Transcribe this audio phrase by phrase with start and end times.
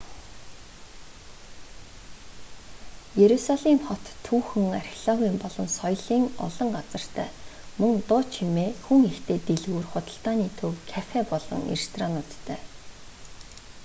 [3.19, 7.29] иерусалим хот түүхэн археологийн болон соёлын олон газартай
[7.79, 12.59] мөн дуу чимээ хүн ихтэй дэлгүүр худалдааны төв кафе болон ресторануудтай